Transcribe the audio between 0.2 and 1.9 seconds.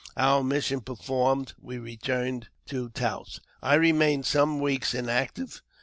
mission performed, we